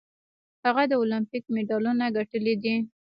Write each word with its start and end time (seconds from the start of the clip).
هغه 0.65 0.83
د 0.87 0.93
المپیک 1.01 1.43
مډالونه 1.55 2.05
ګټلي 2.17 2.53
دي. 2.63 2.75